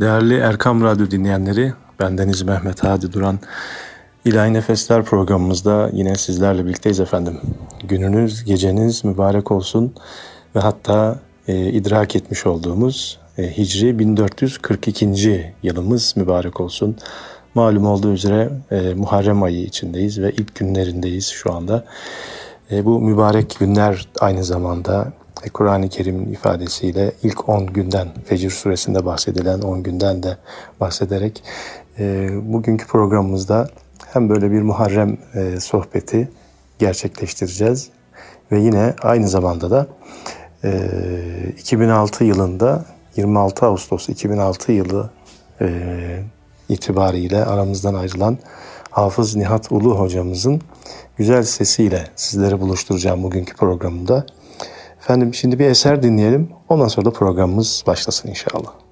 [0.00, 3.38] Değerli Erkam Radyo dinleyenleri, bendeniz Mehmet Hadi Duran.
[4.24, 7.40] İlahi Nefesler programımızda yine sizlerle birlikteyiz efendim.
[7.88, 9.94] Gününüz, geceniz mübarek olsun
[10.56, 11.18] ve hatta
[11.48, 15.54] e, idrak etmiş olduğumuz e, Hicri 1442.
[15.62, 16.96] yılımız mübarek olsun.
[17.54, 21.84] Malum olduğu üzere e, Muharrem ayı içindeyiz ve ilk günlerindeyiz şu anda.
[22.72, 25.12] E, bu mübarek günler aynı zamanda
[25.48, 30.36] Kur'an-ı Kerim'in ifadesiyle ilk 10 günden, Fecir suresinde bahsedilen 10 günden de
[30.80, 31.44] bahsederek
[31.98, 33.68] e, bugünkü programımızda
[34.12, 36.28] hem böyle bir Muharrem e, sohbeti
[36.78, 37.88] gerçekleştireceğiz
[38.52, 39.86] ve yine aynı zamanda da
[40.64, 40.90] e,
[41.58, 42.84] 2006 yılında
[43.16, 45.10] 26 Ağustos 2006 yılı
[45.60, 45.68] e,
[46.68, 48.38] itibariyle aramızdan ayrılan
[48.90, 50.60] Hafız Nihat Ulu hocamızın
[51.16, 54.26] güzel sesiyle sizleri buluşturacağım bugünkü programımda.
[55.10, 56.48] Efendim şimdi bir eser dinleyelim.
[56.68, 58.89] Ondan sonra da programımız başlasın inşallah.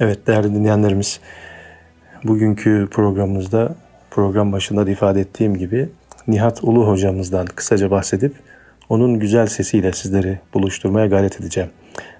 [0.00, 1.20] Evet değerli dinleyenlerimiz,
[2.24, 3.74] bugünkü programımızda
[4.10, 5.88] program başında da ifade ettiğim gibi
[6.28, 8.34] Nihat Ulu hocamızdan kısaca bahsedip
[8.88, 11.70] onun güzel sesiyle sizleri buluşturmaya gayret edeceğim.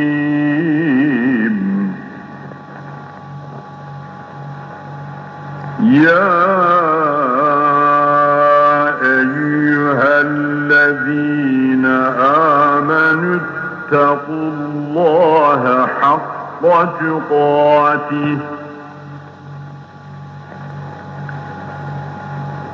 [13.93, 16.63] اتقوا الله حق
[17.01, 18.39] تقاته.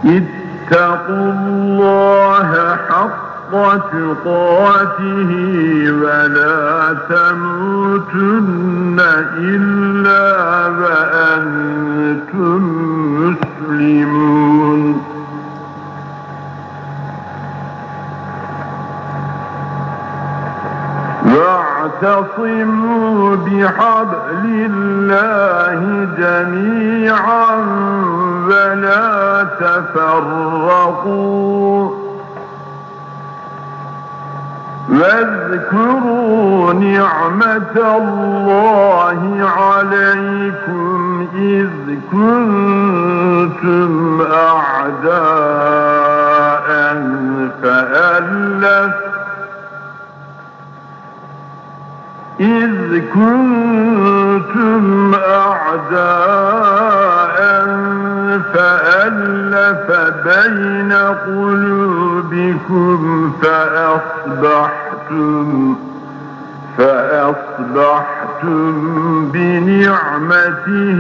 [0.05, 5.31] اتقوا الله حق تقاته
[6.03, 8.99] ولا تموتن
[9.39, 10.25] إلا
[10.81, 12.61] وأنتم
[13.19, 14.83] مسلمون.
[22.03, 25.81] واعتصموا بحبل الله
[26.19, 27.55] جميعا
[28.49, 31.03] ولا تفرقوا.
[34.91, 41.69] واذكروا نعمة الله عليكم إذ
[42.13, 43.93] كنتم
[44.33, 45.13] أعداء
[47.63, 48.95] فألف
[52.41, 54.85] إذ كنتم
[55.15, 56.53] أعداء
[58.55, 59.89] فألف
[60.25, 60.93] بين
[61.27, 63.01] قلوبكم
[63.43, 65.49] فأصبحتم
[66.79, 68.73] فأصبحتم
[69.33, 70.99] بنعمته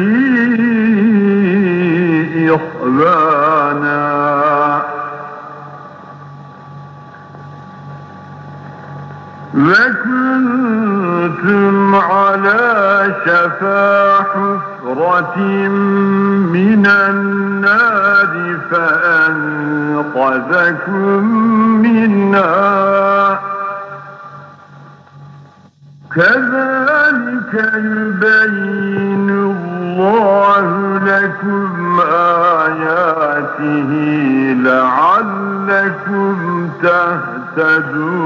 [2.54, 4.02] إخوانا.
[10.62, 14.24] وكنتم على شفا
[16.52, 20.12] من النار فأنقذكم
[21.82, 23.40] منها
[26.16, 30.66] كذلك يبين الله
[31.04, 32.00] لكم
[32.60, 33.90] آياته
[34.64, 36.36] لعلكم
[37.62, 38.22] تهتدون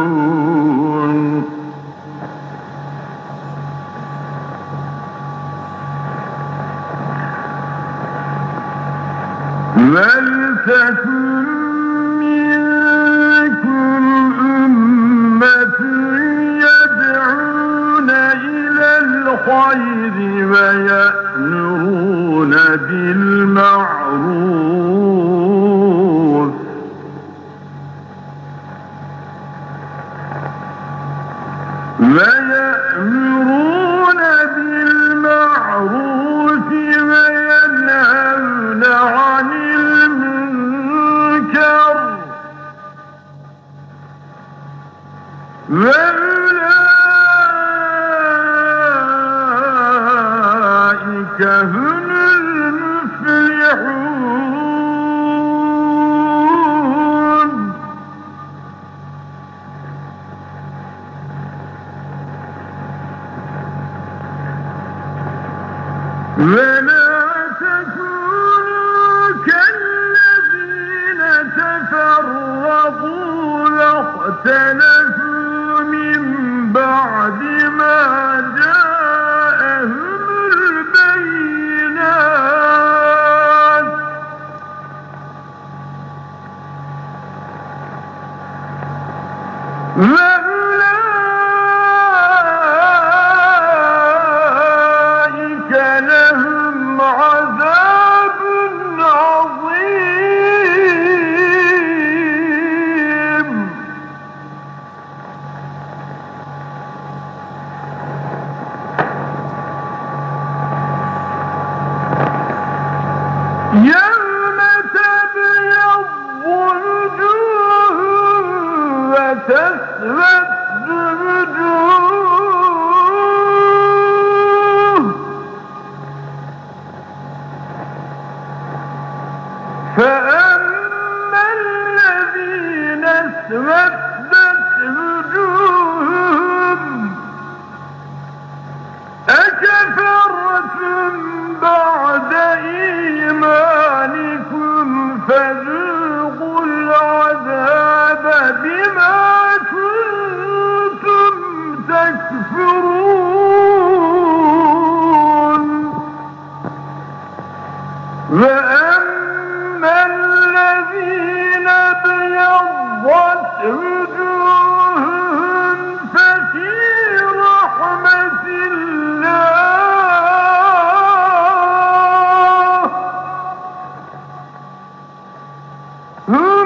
[9.77, 11.56] ولتكن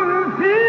[0.01, 0.60] Come,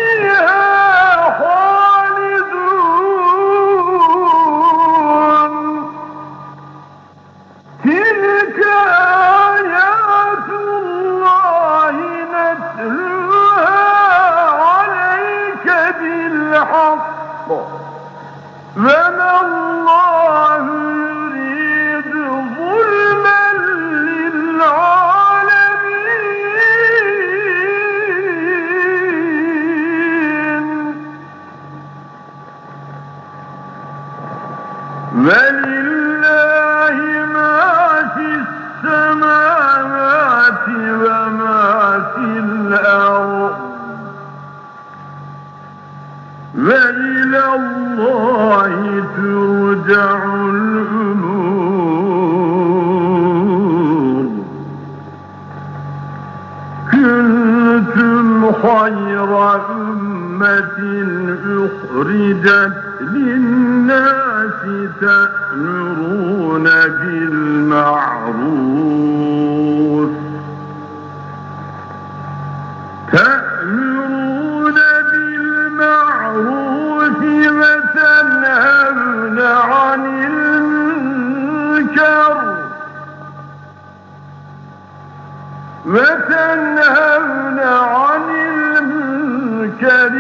[85.86, 90.12] وتنهون عن المنكر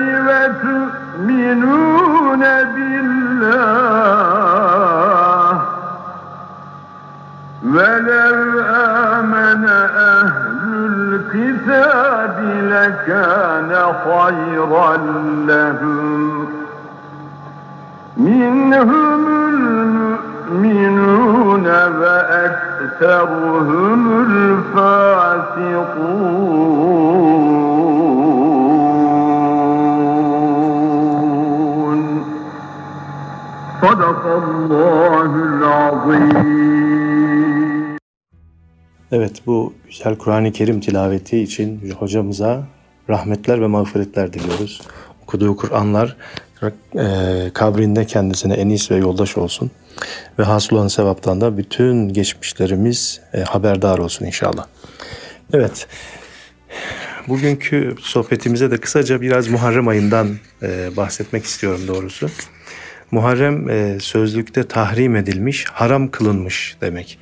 [1.21, 2.39] وتؤمنون
[2.73, 3.51] بالله.
[7.65, 9.63] ولو آمن
[9.95, 10.61] أهل
[11.33, 13.71] الكتاب لكان
[14.05, 14.93] خيرا
[15.47, 16.49] لهم.
[18.17, 21.20] منهم المؤمنون
[39.11, 42.63] Evet bu güzel Kur'an-ı Kerim tilaveti için hocamıza
[43.09, 44.81] rahmetler ve mağfiretler diliyoruz.
[45.23, 46.17] Okuduğu Kur'anlar
[46.95, 49.71] e, kabrinde kendisine enis ve yoldaş olsun.
[50.39, 54.65] Ve hasıl olan sevaptan da bütün geçmişlerimiz e, haberdar olsun inşallah.
[55.53, 55.87] Evet,
[57.27, 62.29] bugünkü sohbetimize de kısaca biraz Muharrem ayından e, bahsetmek istiyorum doğrusu.
[63.11, 67.19] Muharrem e, sözlükte tahrim edilmiş, haram kılınmış demek.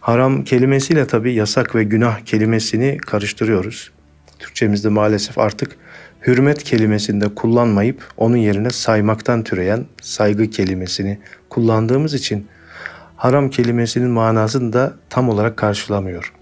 [0.00, 3.90] Haram kelimesiyle tabi yasak ve günah kelimesini karıştırıyoruz.
[4.38, 5.76] Türkçemizde maalesef artık
[6.26, 11.18] hürmet kelimesinde kullanmayıp onun yerine saymaktan türeyen saygı kelimesini
[11.50, 12.46] kullandığımız için
[13.16, 16.32] haram kelimesinin manasını da tam olarak karşılamıyor.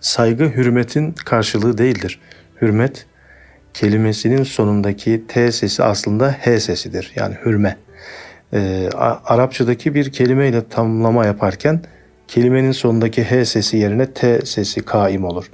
[0.00, 2.20] Saygı hürmetin karşılığı değildir.
[2.62, 3.06] Hürmet
[3.74, 7.12] kelimesinin sonundaki T sesi aslında H sesidir.
[7.16, 7.76] Yani hürme.
[8.52, 8.88] Ee,
[9.24, 11.82] Arapçadaki bir kelimeyle tamlama yaparken
[12.28, 15.50] kelimenin sonundaki H sesi yerine T sesi kaim olur.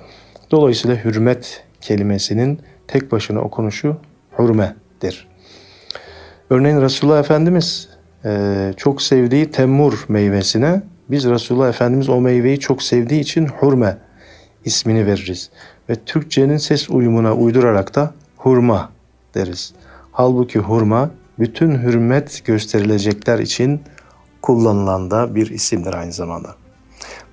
[0.51, 3.97] Dolayısıyla hürmet kelimesinin tek başına okunuşu
[4.38, 5.28] hürmedir.
[6.50, 7.88] Örneğin Resulullah Efendimiz
[8.25, 13.99] e, çok sevdiği temmur meyvesine biz Resulullah Efendimiz o meyveyi çok sevdiği için hurme
[14.64, 15.50] ismini veririz.
[15.88, 18.90] Ve Türkçenin ses uyumuna uydurarak da hurma
[19.35, 19.75] deriz.
[20.12, 23.80] Halbuki hurma bütün hürmet gösterilecekler için
[24.42, 26.54] kullanılan da bir isimdir aynı zamanda.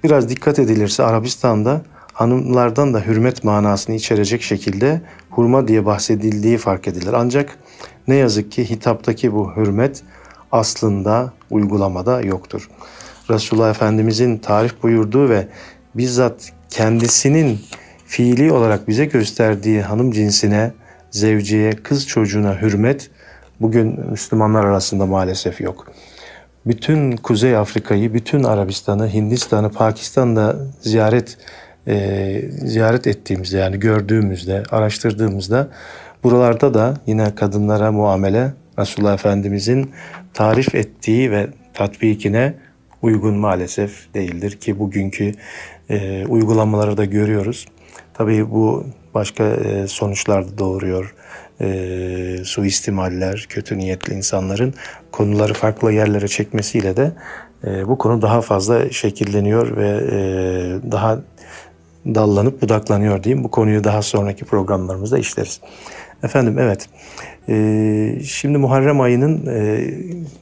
[0.03, 1.81] Biraz dikkat edilirse Arabistan'da
[2.15, 7.13] hanımlardan da hürmet manasını içerecek şekilde hurma diye bahsedildiği fark edilir.
[7.13, 7.57] Ancak
[8.07, 10.03] ne yazık ki hitaptaki bu hürmet
[10.51, 12.69] aslında uygulamada yoktur.
[13.29, 15.48] Resulullah Efendimizin tarif buyurduğu ve
[15.95, 17.60] bizzat kendisinin
[18.05, 20.72] fiili olarak bize gösterdiği hanım cinsine,
[21.12, 23.10] zevciye, kız çocuğuna hürmet
[23.62, 25.88] bugün Müslümanlar arasında maalesef yok.
[26.65, 31.38] Bütün Kuzey Afrika'yı, bütün Arabistan'ı, Hindistan'ı, Pakistan'da ziyaret
[31.88, 35.68] e, ziyaret ettiğimizde yani gördüğümüzde, araştırdığımızda
[36.24, 39.92] buralarda da yine kadınlara muamele Resulullah Efendimizin
[40.34, 42.54] tarif ettiği ve tatbikine
[43.01, 45.32] uygun maalesef değildir ki bugünkü
[45.89, 47.65] e, uygulamaları da görüyoruz.
[48.13, 51.15] Tabii bu başka e, sonuçlar da doğuruyor.
[51.62, 54.74] E, suistimaller, kötü niyetli insanların
[55.12, 57.12] konuları farklı yerlere çekmesiyle de
[57.68, 60.18] e, bu konu daha fazla şekilleniyor ve e,
[60.92, 61.20] daha
[62.05, 63.43] dallanıp budaklanıyor diyeyim.
[63.43, 65.59] Bu konuyu daha sonraki programlarımızda işleriz.
[66.24, 66.89] Efendim evet.
[67.50, 69.83] Ee, şimdi Muharrem ayının e,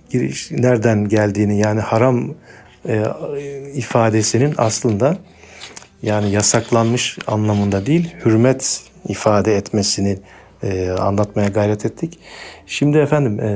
[0.10, 2.34] giriş nereden geldiğini yani haram
[2.88, 3.03] e,
[3.74, 5.17] ifadesinin aslında
[6.01, 10.20] yani yasaklanmış anlamında değil hürmet ifade etmesini
[10.63, 12.20] e, anlatmaya gayret ettik.
[12.65, 13.50] Şimdi efendim e,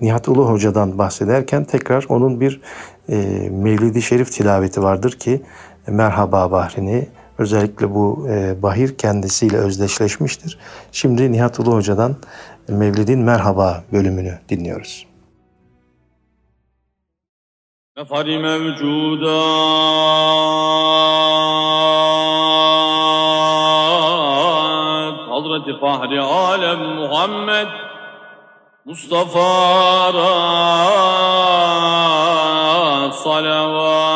[0.00, 2.60] Nihat Ulu Hoca'dan bahsederken tekrar onun bir
[3.08, 3.16] e,
[3.50, 5.42] Mevlidi Şerif tilaveti vardır ki
[5.86, 7.08] Merhaba Bahrini
[7.38, 10.58] özellikle bu e, bahir kendisiyle özdeşleşmiştir.
[10.92, 12.16] Şimdi Nihat Ulu Hoca'dan
[12.68, 15.06] Mevlid'in Merhaba bölümünü dinliyoruz.
[17.96, 19.30] Nefari mevcudat
[25.28, 27.68] Hazreti Fahri Alem Muhammed
[28.84, 30.30] Mustafa'ra
[33.12, 34.09] salavat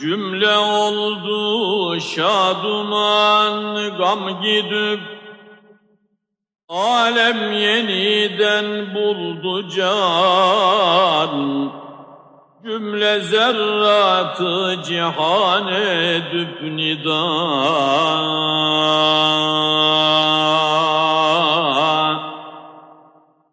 [0.00, 5.00] cümle oldu şaduman gam gidip
[6.68, 11.32] Alem yeniden buldu can.
[12.64, 17.22] Cümle zerratı cihan edip nida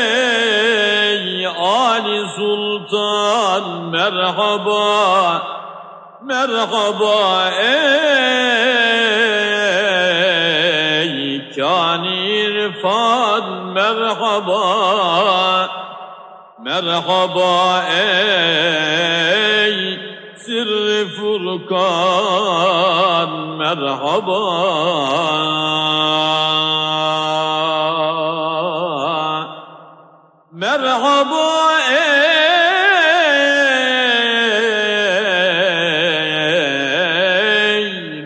[1.45, 5.41] Ali Sultan مرحبا
[6.21, 7.49] مرحبا
[10.99, 12.06] اي كان
[12.45, 15.69] إرفان مرحبا
[16.60, 19.95] مرحبا ey
[20.46, 22.38] Sirri Furkan
[23.58, 24.46] merhaba.
[30.54, 31.50] Merhaba
[31.98, 32.30] ey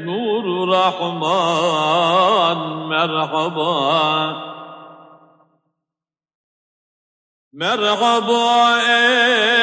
[0.04, 2.60] Nur Rahman
[2.92, 3.80] merhaba.
[7.56, 8.44] Merhaba
[8.84, 9.59] ey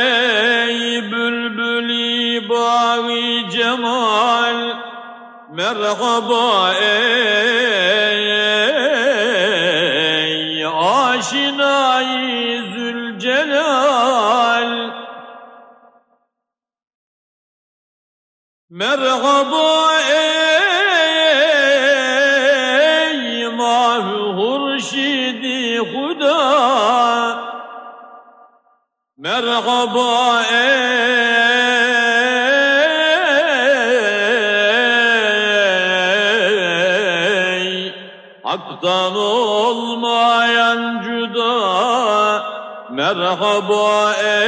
[5.57, 8.27] Merhaba ey
[11.17, 14.71] aşinayı zülcelal.
[18.71, 21.17] Merhaba ey
[23.49, 26.37] mahu hurşidi huda.
[29.17, 31.16] Merhaba ey
[38.77, 42.45] Hak'tan olmayan cüda
[42.91, 44.47] Merhaba ey.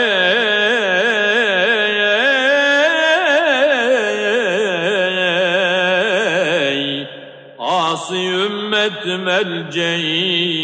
[7.59, 10.59] Asi ümmet melceği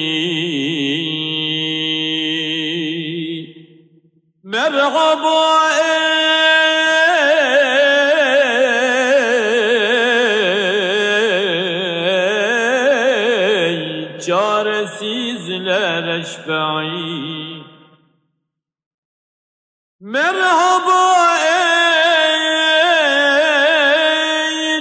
[4.43, 5.74] Merhaba
[14.85, 17.65] çaresizler eşfe'i
[20.01, 21.67] Merhaba ey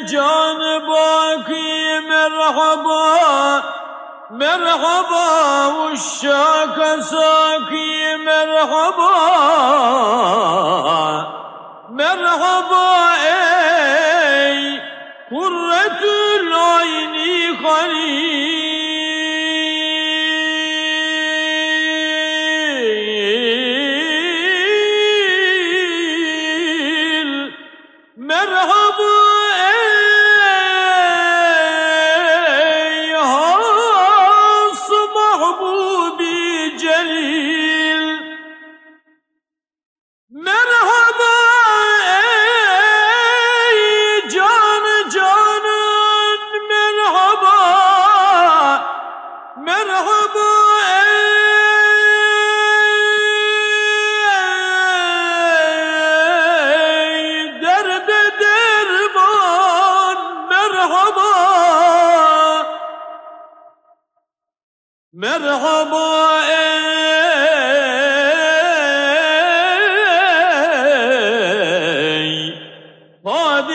[0.05, 3.63] canı baki merhaba
[4.31, 5.23] Merhaba
[5.93, 9.13] uşşaka saki merhaba
[11.89, 13.12] Merhaba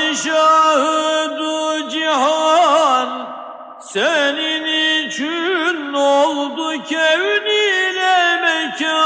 [0.08, 3.08] Padişahı du cihan
[3.80, 4.64] senin
[5.08, 8.98] için oldu kevn ile mekan.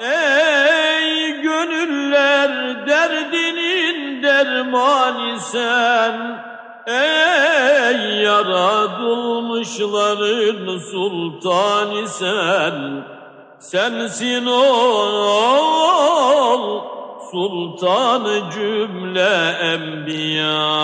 [0.00, 6.42] Ey gönüller derdinin dermanı sen
[6.86, 13.04] Ey yaratılmışların sultanı sen
[13.58, 15.60] Sensin ol
[17.30, 20.80] sultanı cümle enbiya.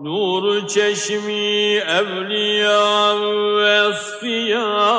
[0.00, 3.16] Nur çeşmi evliya
[3.56, 4.92] ve esfiya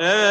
[0.00, 0.26] Ey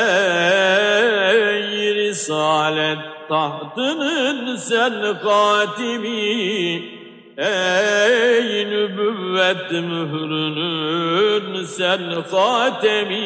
[1.95, 2.99] risalet
[3.29, 6.97] tahtının sen katimi
[7.37, 12.01] Ey nübüvvet mührünün sen
[12.31, 13.17] hatemi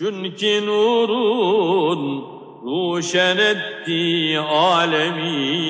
[0.00, 2.24] Çünkü nurun
[2.64, 5.60] ruşen etti alemi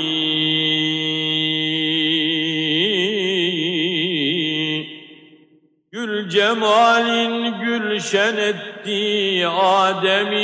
[5.93, 10.40] Gül cemalin gülşen etti Adem'i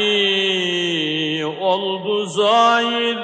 [1.46, 3.18] oldu zahir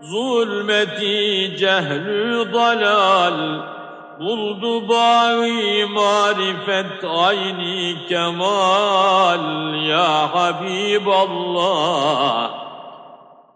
[0.00, 3.74] zulmeti cehlü dalal
[4.20, 11.84] buldu bağı marifet ayni kemal ya Habiballah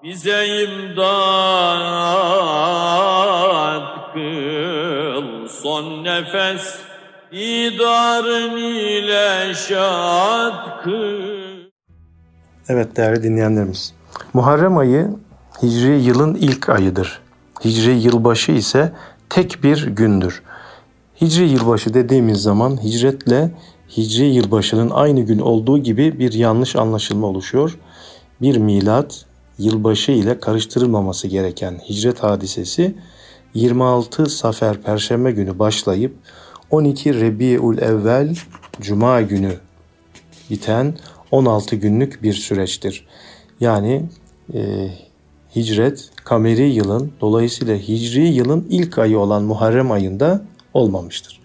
[0.03, 0.99] bize imdat
[4.14, 6.79] kıl son nefes
[7.33, 10.85] didarın ile şad
[12.68, 13.94] Evet değerli dinleyenlerimiz.
[14.35, 15.11] Muharrem ayı
[15.62, 17.21] Hicri yılın ilk ayıdır.
[17.64, 18.92] Hicri yılbaşı ise
[19.31, 20.42] tek bir gündür.
[21.20, 23.50] Hicri yılbaşı dediğimiz zaman hicretle
[23.96, 27.78] Hicri yılbaşının aynı gün olduğu gibi bir yanlış anlaşılma oluşuyor.
[28.42, 29.24] Bir milat
[29.59, 32.94] yılbaşı ile karıştırılmaması gereken hicret hadisesi
[33.54, 36.14] 26 Safer Perşembe günü başlayıp
[36.70, 38.37] 12 Rebiul Evvel
[38.81, 39.52] Cuma günü
[40.50, 40.94] biten
[41.31, 43.07] 16 günlük bir süreçtir.
[43.61, 44.02] Yani
[44.54, 44.90] e,
[45.57, 50.44] hicret kameri yılın dolayısıyla hicri yılın ilk ayı olan Muharrem ayında
[50.79, 51.41] olmamıştır.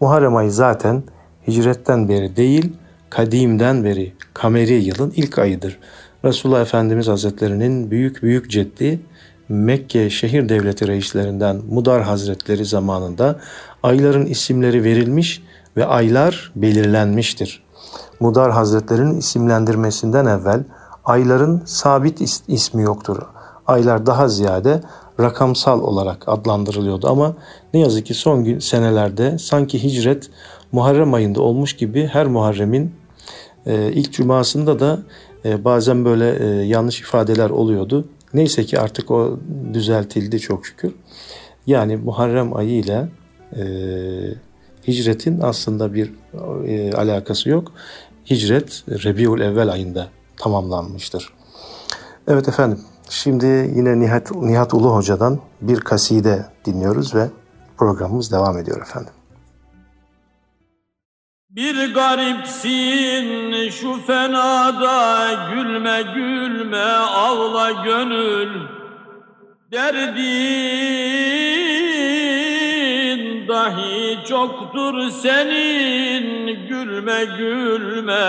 [0.00, 1.02] Muharrem ayı zaten
[1.46, 2.72] hicretten beri değil
[3.10, 5.78] kadimden beri kameri yılın ilk ayıdır.
[6.24, 9.00] Resulullah Efendimiz Hazretlerinin büyük büyük ceddi
[9.48, 13.40] Mekke şehir devleti reislerinden Mudar Hazretleri zamanında
[13.82, 15.42] ayların isimleri verilmiş
[15.76, 17.62] ve aylar belirlenmiştir.
[18.20, 20.64] Mudar Hazretlerinin isimlendirmesinden evvel
[21.04, 23.18] ayların sabit is- ismi yoktur.
[23.66, 24.80] Aylar daha ziyade
[25.20, 27.36] rakamsal olarak adlandırılıyordu ama
[27.74, 30.30] ne yazık ki son gün senelerde sanki hicret
[30.72, 32.94] Muharrem ayında olmuş gibi her Muharrem'in
[33.66, 34.98] e, ilk cumasında da
[35.44, 38.08] e, bazen böyle e, yanlış ifadeler oluyordu.
[38.34, 39.38] Neyse ki artık o
[39.72, 40.94] düzeltildi çok şükür.
[41.66, 43.08] Yani Muharrem ayı ile
[43.56, 43.62] e,
[44.88, 46.12] hicretin aslında bir
[46.66, 47.72] e, alakası yok.
[48.30, 51.32] Hicret Rebiul Evvel ayında tamamlanmıştır.
[52.28, 57.28] Evet efendim, şimdi yine Nihat, Nihat Ulu Hoca'dan bir kaside dinliyoruz ve
[57.78, 59.12] programımız devam ediyor efendim.
[61.50, 68.48] Bir garipsin şu fenada gülme gülme ağla gönül.
[69.72, 70.18] Derdin
[73.48, 76.48] dahi çoktur senin.
[76.68, 78.22] Gülme gülme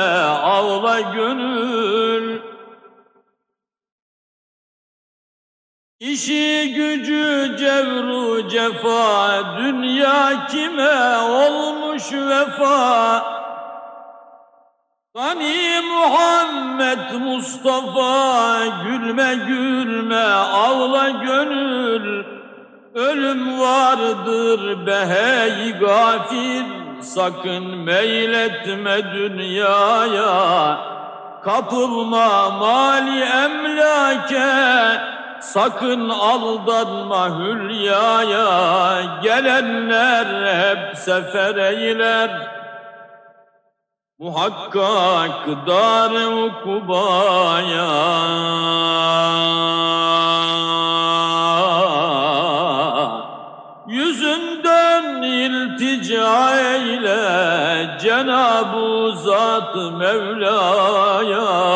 [0.44, 2.49] ağla gönül
[6.00, 13.24] İşi gücü cevru cefa dünya kime olmuş vefa?
[15.16, 22.24] Gani Muhammed Mustafa gülme gülme ağla gönül.
[22.96, 26.66] Ölüm vardır behey gafir
[27.02, 30.78] sakın meyletme dünyaya.
[31.44, 34.99] Kapılma mali emlake
[35.54, 42.32] Sakın aldanma hülyaya Gelenler hep sefer eyler.
[44.20, 46.12] Muhakkak dar
[46.46, 47.90] ukubaya.
[53.88, 61.69] Yüzünden iltica eyle Cenab-ı Zat Mevla'ya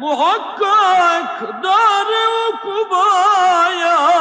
[0.00, 4.19] muhakkak dar-ı ukubaya.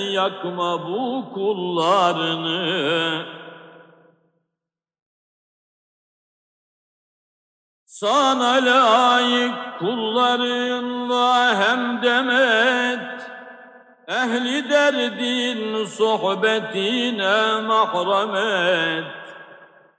[0.00, 3.24] Yakma bu kullarını.
[7.86, 13.30] Sana layık kullarınla hem demet.
[14.08, 19.24] Ehli derdin sohbetine mahremet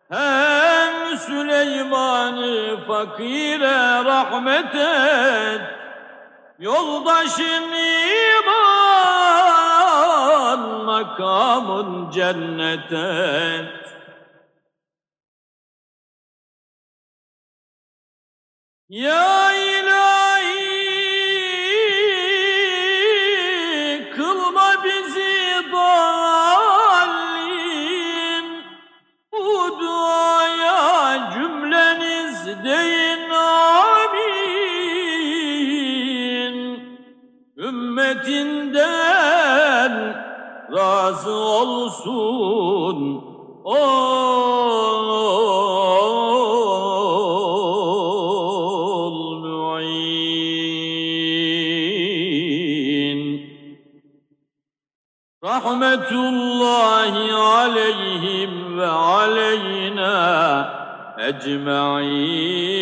[0.10, 5.62] Hem Süleyman'ı fakire rahmet et.
[6.60, 9.55] Yoldaşın iman
[10.86, 13.86] makamın cennet et
[18.90, 20.15] Ya ilahi
[41.06, 43.26] razı olsun
[55.44, 60.16] rahmetullahi aleyhim ve aleyna
[61.20, 62.76] ecma'in.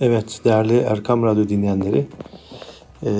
[0.00, 2.06] Evet değerli Erkam Radyo dinleyenleri
[3.02, 3.10] e,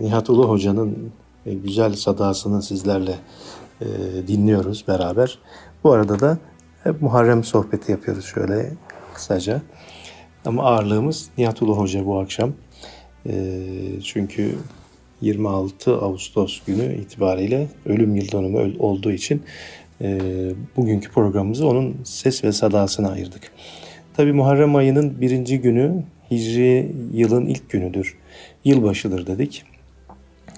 [0.00, 1.12] Nihat Ulu Hoca'nın
[1.46, 3.14] e, güzel sadasını sizlerle
[3.80, 3.86] e,
[4.26, 5.38] dinliyoruz beraber.
[5.84, 6.38] Bu arada da
[6.84, 8.72] hep Muharrem sohbeti yapıyoruz şöyle
[9.14, 9.62] kısaca.
[10.44, 12.52] Ama ağırlığımız Nihat Ulu Hoca bu akşam.
[13.26, 13.34] E,
[14.04, 14.54] çünkü
[15.20, 19.42] 26 Ağustos günü itibariyle ölüm yıl dönümü olduğu için
[20.00, 20.20] e,
[20.76, 23.52] bugünkü programımızı onun ses ve sadasına ayırdık.
[24.16, 28.16] Tabi Muharrem ayının birinci günü Hicri yılın ilk günüdür.
[28.64, 29.64] Yılbaşıdır dedik.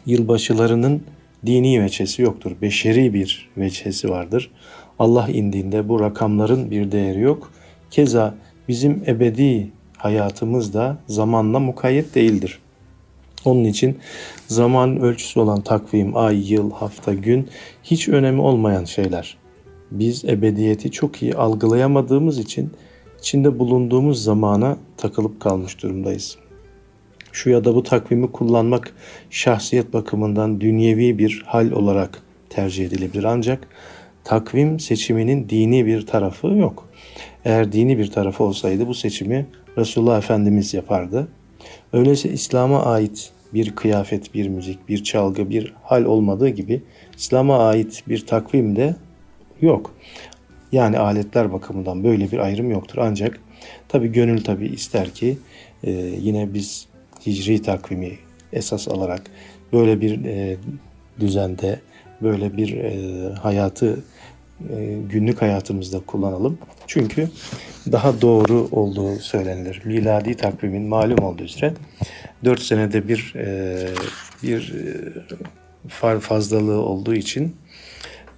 [0.07, 1.03] Yılbaşılarının
[1.47, 2.53] dini veçesi yoktur.
[2.62, 4.51] Beşeri bir veçesi vardır.
[4.99, 7.53] Allah indiğinde bu rakamların bir değeri yok.
[7.90, 8.35] Keza
[8.69, 12.59] bizim ebedi hayatımız da zamanla mukayyet değildir.
[13.45, 13.99] Onun için
[14.49, 17.49] zaman ölçüsü olan takvim, ay, yıl, hafta, gün
[17.83, 19.37] hiç önemi olmayan şeyler.
[19.90, 22.71] Biz ebediyeti çok iyi algılayamadığımız için
[23.25, 26.39] içinde bulunduğumuz zamana takılıp kalmış durumdayız.
[27.33, 28.95] Şu ya da bu takvimi kullanmak
[29.31, 33.69] şahsiyet bakımından dünyevi bir hal olarak tercih edilebilir ancak
[34.25, 36.89] takvim seçiminin dini bir tarafı yok.
[37.45, 39.47] Eğer dini bir tarafı olsaydı bu seçimi
[39.79, 41.29] Resulullah Efendimiz yapardı.
[41.93, 46.83] Öyleyse İslam'a ait bir kıyafet, bir müzik, bir çalgı, bir hal olmadığı gibi
[47.17, 48.97] İslam'a ait bir takvim de
[49.61, 49.95] yok.
[50.75, 52.99] Yani aletler bakımından böyle bir ayrım yoktur.
[53.01, 53.41] Ancak
[53.89, 55.39] tabi gönül tabi ister ki
[55.85, 56.87] e, yine biz
[57.27, 58.13] hicri takvimi
[58.53, 59.23] esas alarak
[59.73, 60.57] böyle bir e,
[61.21, 61.81] düzende
[62.23, 64.05] böyle bir e, hayatı
[64.71, 66.59] e, günlük hayatımızda kullanalım.
[66.87, 67.29] Çünkü
[67.93, 69.83] daha doğru olduğu söylenilir.
[69.85, 71.75] Miladi takvimin malum olduğu üzere
[72.45, 73.89] 4 senede bir e,
[74.43, 74.75] bir
[76.15, 77.57] e, fazlalığı olduğu için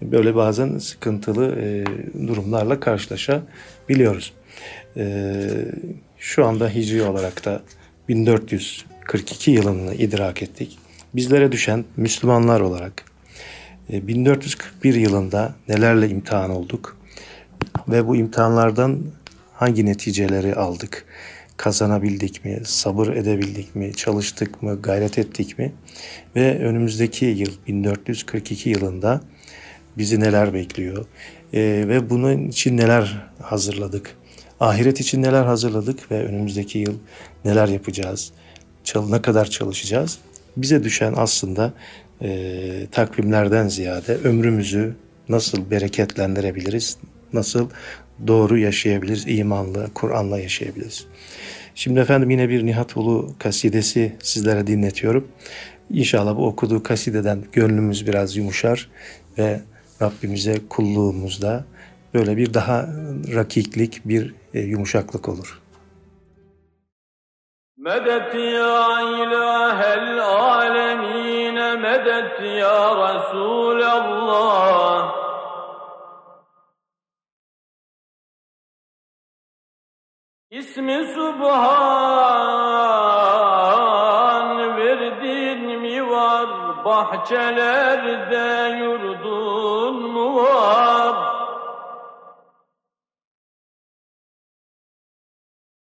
[0.03, 1.85] böyle bazen sıkıntılı e,
[2.27, 4.33] durumlarla karşılaşabiliyoruz.
[4.97, 5.37] E,
[6.19, 7.63] şu anda hicri olarak da
[8.09, 10.79] 1442 yılını idrak ettik.
[11.15, 13.05] Bizlere düşen Müslümanlar olarak
[13.89, 16.97] 1441 e, yılında nelerle imtihan olduk
[17.89, 19.03] ve bu imtihanlardan
[19.55, 21.05] hangi neticeleri aldık?
[21.57, 22.61] Kazanabildik mi?
[22.65, 23.95] Sabır edebildik mi?
[23.95, 24.83] Çalıştık mı?
[24.83, 25.73] Gayret ettik mi?
[26.37, 29.21] Ve önümüzdeki yıl 1442 yılında
[29.99, 31.07] bizi neler bekliyor?
[31.55, 34.17] Ee, ve bunun için neler hazırladık?
[34.61, 36.95] Ahiret için neler hazırladık ve önümüzdeki yıl
[37.45, 38.33] neler yapacağız?
[39.09, 40.19] ne kadar çalışacağız?
[40.57, 41.73] Bize düşen aslında
[42.23, 44.95] e, takvimlerden ziyade ömrümüzü
[45.29, 46.99] nasıl bereketlendirebiliriz,
[47.33, 47.69] nasıl
[48.27, 51.07] doğru yaşayabiliriz, imanlı, Kur'an'la yaşayabiliriz.
[51.75, 55.29] Şimdi efendim yine bir Nihat Ulu kasidesi sizlere dinletiyorum.
[55.91, 58.89] İnşallah bu okuduğu kasideden gönlümüz biraz yumuşar
[59.39, 59.61] ve
[60.03, 61.65] Rabbimize kulluğumuzda
[62.15, 62.87] böyle bir daha
[63.35, 65.61] rakiklik, bir e, yumuşaklık olur.
[67.77, 74.57] Medet ya ilahel alemine medet ya Resulallah
[80.51, 82.66] İsmi Subhan
[86.97, 91.17] bahçelerde yurdun mu var?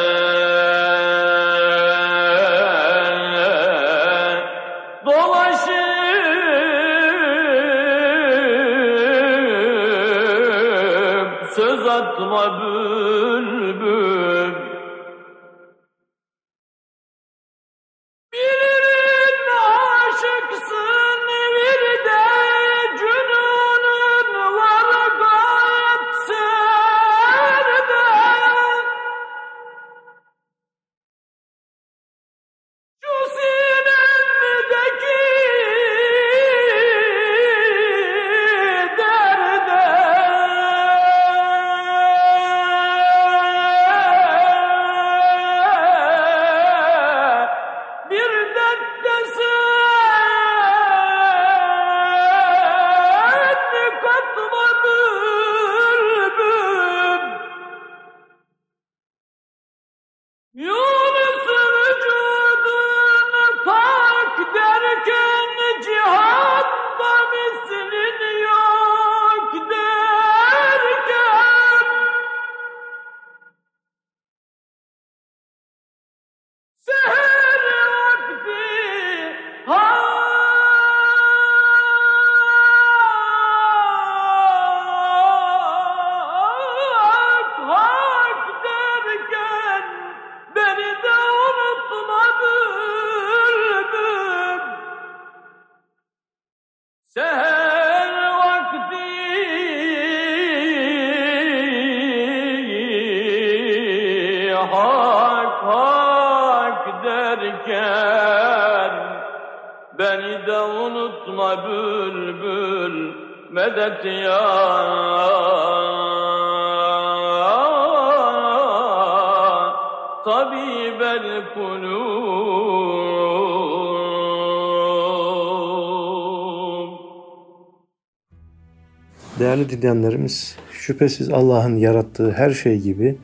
[129.81, 133.17] dinleyenlerimiz, şüphesiz Allah'ın yarattığı her şey gibi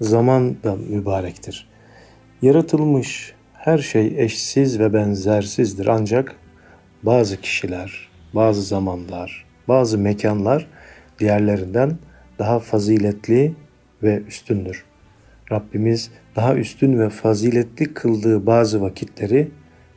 [0.00, 1.68] zaman da mübarektir.
[2.42, 6.36] Yaratılmış her şey eşsiz ve benzersizdir ancak
[7.02, 10.66] bazı kişiler, bazı zamanlar, bazı mekanlar
[11.18, 11.98] diğerlerinden
[12.38, 13.54] daha faziletli
[14.02, 14.84] ve üstündür.
[15.52, 19.48] Rabbimiz daha üstün ve faziletli kıldığı bazı vakitleri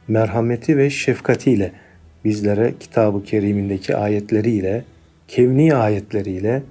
[0.07, 1.71] merhameti ve şefkatiyle
[2.25, 4.83] bizlere kitabı kerimindeki ayetleriyle,
[5.27, 6.63] kevni ayetleriyle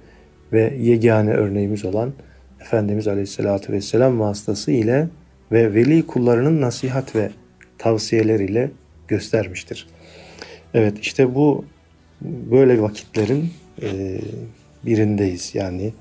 [0.53, 2.13] ve yegane örneğimiz olan
[2.61, 5.07] Efendimiz Aleyhisselatü Vesselam vasıtası ile
[5.51, 7.31] ve veli kullarının nasihat ve
[7.77, 8.71] tavsiyeleriyle
[9.07, 9.87] göstermiştir.
[10.73, 11.65] Evet işte bu
[12.21, 13.49] böyle vakitlerin
[13.81, 14.19] e,
[14.85, 15.55] birindeyiz.
[15.55, 15.93] Yani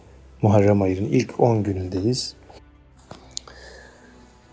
[0.43, 2.35] Muharrem ayının ilk 10 günündeyiz.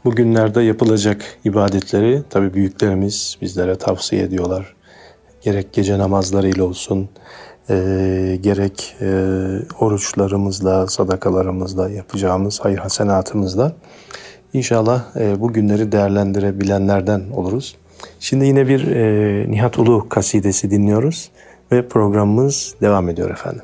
[0.06, 4.76] Bugünlerde yapılacak ibadetleri tabi büyüklerimiz bizlere tavsiye ediyorlar.
[5.42, 7.10] Gerek gece namazlarıyla olsun,
[7.70, 9.08] e, gerek e,
[9.80, 13.74] oruçlarımızla, sadakalarımızla yapacağımız hayır hasenatımızla
[14.54, 17.76] İnşallah e, bu günleri değerlendirebilenlerden oluruz.
[18.20, 21.32] Şimdi yine bir e, Nihat Ulu kasidesi dinliyoruz
[21.72, 23.64] ve programımız devam ediyor efendim.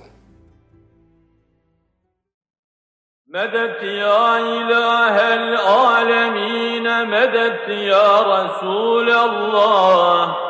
[3.28, 10.45] Medet ya ilahel alemine medet ya Resulallah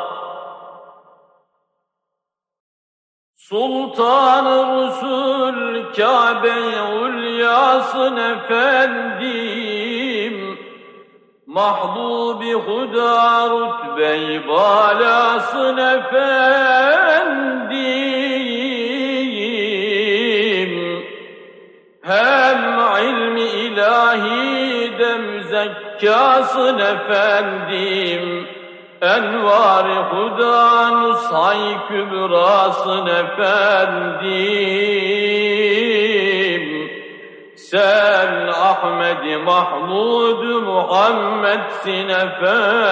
[3.48, 5.58] Sultan-ı Resul
[5.96, 9.56] Kabe-i Ulyasın efendim
[11.46, 16.16] Mahbubi Huda rütbe-i balasın efendim.
[22.02, 28.46] Hem ilmi ilahi de müzekkasın efendim
[29.00, 34.26] Envar-ı Huda Nusay Kübrasın efendim.
[37.56, 42.86] Sen Ahmed Mahmud Muhammed'sin efendim.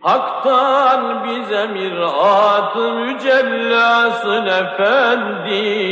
[0.00, 5.88] Hak'tan bize mirat-ı mücellasın efendim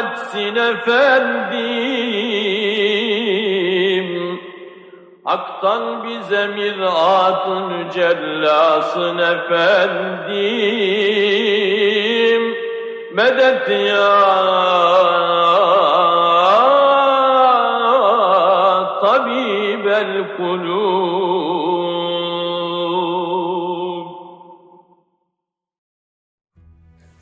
[0.00, 1.60] Muhammed'sin efendim
[5.24, 10.30] Hak'tan bize mirat-ı mücellasın efendim
[13.12, 15.39] Medet ya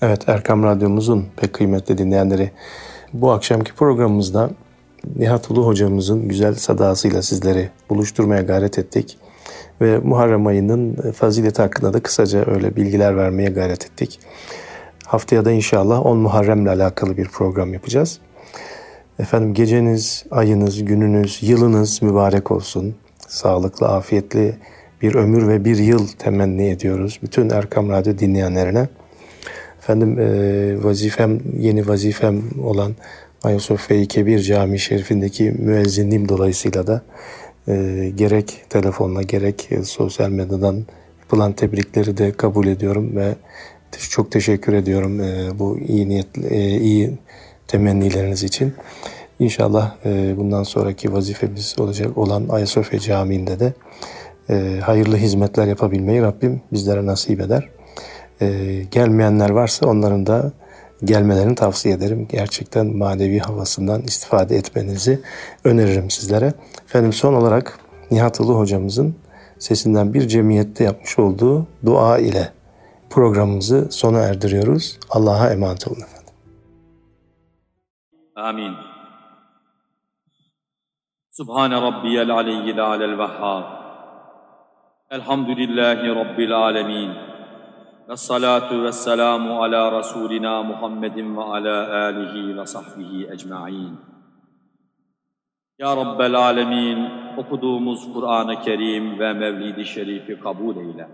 [0.03, 2.51] Evet Erkam Radyomuzun pek kıymetli dinleyenleri
[3.13, 4.51] bu akşamki programımızda
[5.17, 9.19] Nihat Ulu hocamızın güzel sadasıyla sizleri buluşturmaya gayret ettik.
[9.81, 14.21] Ve Muharrem ayının fazileti hakkında da kısaca öyle bilgiler vermeye gayret ettik.
[15.07, 18.19] Haftaya da inşallah 10 Muharrem'le alakalı bir program yapacağız.
[19.19, 22.95] Efendim geceniz, ayınız, gününüz, yılınız mübarek olsun.
[23.29, 24.57] Sağlıklı, afiyetli
[25.03, 27.19] bir ömür ve bir yıl temenni ediyoruz.
[27.23, 28.89] Bütün Erkam Radyo dinleyenlerine.
[29.89, 32.93] Efendim e, vazifem, yeni vazifem olan
[33.43, 37.03] Ayasofya-i Kebir Camii Şerifindeki müezzinliğim dolayısıyla da
[37.69, 40.85] e, gerek telefonla gerek e, sosyal medyadan
[41.21, 43.35] yapılan tebrikleri de kabul ediyorum ve
[44.11, 47.19] çok teşekkür ediyorum e, bu iyi niyet, e, iyi
[47.69, 48.73] temennileriniz için.
[49.39, 53.73] İnşallah e, bundan sonraki vazifemiz olacak olan Ayasofya Camii'nde de
[54.51, 57.78] e, hayırlı hizmetler yapabilmeyi Rabbim bizlere nasip eder
[58.41, 60.53] e, gelmeyenler varsa onların da
[61.05, 62.29] gelmelerini tavsiye ederim.
[62.31, 65.21] Gerçekten manevi havasından istifade etmenizi
[65.65, 66.53] öneririm sizlere.
[66.85, 67.79] Efendim son olarak
[68.11, 69.15] Nihat Ulu hocamızın
[69.59, 72.53] sesinden bir cemiyette yapmış olduğu dua ile
[73.11, 74.99] programımızı sona erdiriyoruz.
[75.11, 76.35] Allah'a emanet olun efendim.
[78.37, 78.73] Amin.
[81.31, 83.65] Subhan rabbiyal aliyyil alel vehhab.
[85.11, 87.28] Elhamdülillahi rabbil alemin.
[88.09, 93.97] Ve salatu ve selamu ala Resulina Muhammedin ve ala alihi ve sahbihi ecma'in.
[95.79, 101.09] Ya Rabbel Alemin, okuduğumuz Kur'an-ı Kerim ve Mevlid-i Şerif'i kabul eyle.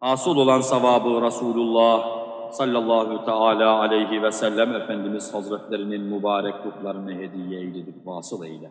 [0.00, 2.04] Hasıl olan savabı Resulullah
[2.50, 8.70] sallallahu teala aleyhi ve sellem Efendimiz Hazretlerinin mübarek ruhlarını hediye eyledik, vasıl eyle.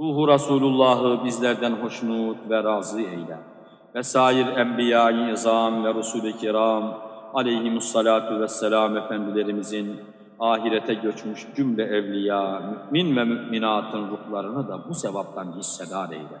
[0.00, 3.38] Ruhu Resulullah'ı bizlerden hoşnut ve razı eyle.
[3.94, 7.00] Ve sair enbiya-i izam ve Resul-i kiram
[7.34, 10.00] aleyhimussalatu vesselam efendilerimizin
[10.38, 12.60] ahirete göçmüş cümle evliya,
[12.92, 16.40] mümin ve müminatın ruhlarını da bu sevaptan hissedar eyle.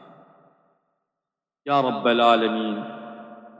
[1.66, 2.78] Ya Rabbel Alemin,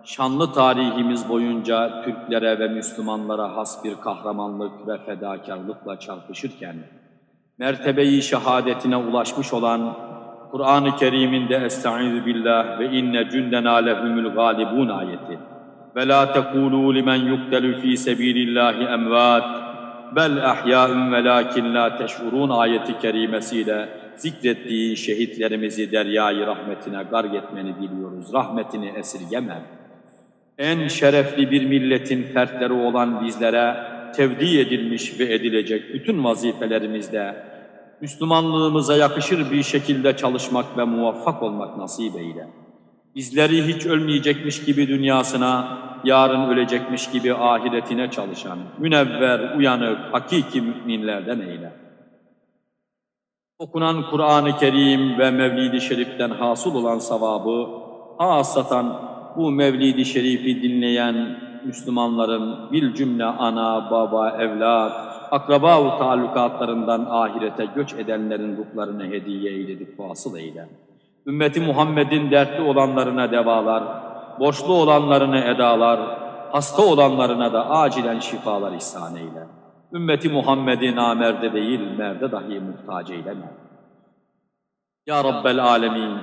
[0.04, 6.76] şanlı tarihimiz boyunca Türklere ve Müslümanlara has bir kahramanlık ve fedakarlıkla çarpışırken,
[7.58, 10.07] mertebeyi şehadetine ulaşmış olan
[10.50, 15.38] Kur'an-ı Kerim'inde Estaizu billah ve inne cündena lehumul galibun ayeti
[15.96, 19.44] ve la tekulu limen yuktelu fi sebilillahi emvat
[20.16, 28.32] bel ahya'un velakin la teş'urun ayeti kerimesiyle zikrettiği şehitlerimizi deryayı rahmetine garg etmeni biliyoruz.
[28.34, 29.62] Rahmetini esirgeme.
[30.58, 33.76] En şerefli bir milletin fertleri olan bizlere
[34.16, 37.34] tevdi edilmiş ve edilecek bütün vazifelerimizde
[38.00, 42.48] Müslümanlığımıza yakışır bir şekilde çalışmak ve muvaffak olmak nasip eyle.
[43.14, 51.72] Bizleri hiç ölmeyecekmiş gibi dünyasına, yarın ölecekmiş gibi ahiretine çalışan, münevver, uyanık, hakiki müminlerden eyle.
[53.58, 57.66] Okunan Kur'an-ı Kerim ve Mevlid-i Şerif'ten hasıl olan savabı,
[58.18, 59.00] hasatan
[59.36, 68.56] bu Mevlid-i Şerif'i dinleyen Müslümanların bir cümle ana, baba, evlat, akraba-u taallukatlarından ahirete göç edenlerin
[68.56, 70.68] ruhlarını hediye eyledik vasıl eyle.
[71.26, 73.84] Ümmeti Muhammed'in dertli olanlarına devalar,
[74.40, 76.00] borçlu olanlarına edalar,
[76.52, 79.46] hasta olanlarına da acilen şifalar ihsan eyle.
[79.92, 83.52] Ümmeti Muhammed'i namerde değil, merde dahi muhtaç eyleme.
[85.06, 86.18] Ya Rabbel Alemin,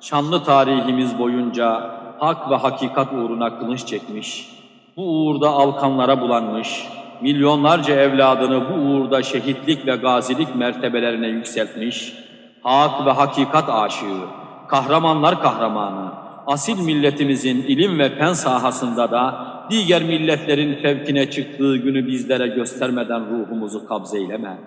[0.00, 4.58] şanlı tarihimiz boyunca hak ve hakikat uğruna kılıç çekmiş,
[4.96, 6.88] bu uğurda alkanlara bulanmış,
[7.22, 12.14] milyonlarca evladını bu uğurda şehitlik ve gazilik mertebelerine yükseltmiş,
[12.62, 14.24] hak ve hakikat aşığı,
[14.68, 16.12] kahramanlar kahramanı,
[16.46, 23.88] asil milletimizin ilim ve fen sahasında da diğer milletlerin fevkine çıktığı günü bizlere göstermeden ruhumuzu
[23.88, 24.58] kabzeyleme.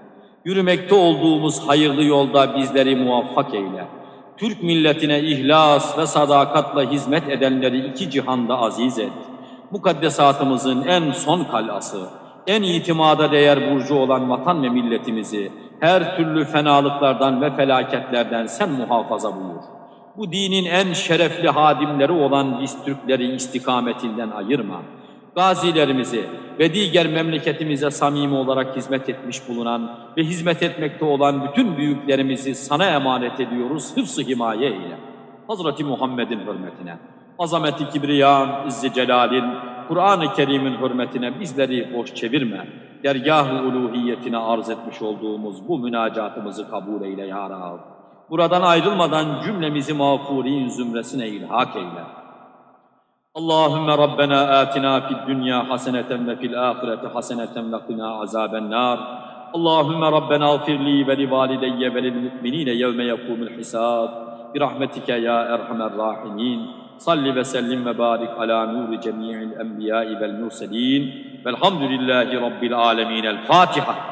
[0.45, 3.87] Yürümekte olduğumuz hayırlı yolda bizleri muvaffak eyle.
[4.37, 9.11] Türk milletine ihlas ve sadakatla hizmet edenleri iki cihanda aziz et.
[9.71, 11.99] Mukaddesatımızın en son kalası,
[12.47, 19.35] en itimada değer burcu olan vatan ve milletimizi her türlü fenalıklardan ve felaketlerden sen muhafaza
[19.35, 19.61] buyur.
[20.17, 24.81] Bu dinin en şerefli hadimleri olan biz Türkleri istikametinden ayırma.
[25.35, 26.25] Gazilerimizi
[26.59, 32.85] ve diğer memleketimize samimi olarak hizmet etmiş bulunan ve hizmet etmekte olan bütün büyüklerimizi sana
[32.85, 33.97] emanet ediyoruz.
[33.97, 34.97] Hıfzı himaye eyle.
[35.47, 36.97] Hazreti Muhammed'in hürmetine,
[37.41, 39.45] azameti kibriyan, izzi celalin,
[39.87, 42.67] Kur'an-ı Kerim'in hürmetine bizleri boş çevirme.
[43.03, 47.79] Dergah-ı uluhiyetine arz etmiş olduğumuz bu münacatımızı kabul eyle ya Rab.
[48.29, 52.03] Buradan ayrılmadan cümlemizi mağfurin zümresine ilhak eyle.
[53.35, 58.99] Allahümme Rabbena atina fid dünya haseneten ve fil ahireti haseneten ve qina azaben nar.
[59.53, 64.09] Allahümme Rabbena gfirli ve li valideyye ve lil müminine yevme yekumul hisab.
[64.55, 66.80] Birahmetike ya erhamer rahimin.
[67.01, 71.01] صل وسلم وبارك على نور جميع الأنبياء والمرسلين
[71.45, 73.25] والحمد لله رب العالمين.
[73.25, 74.11] الفاتحة.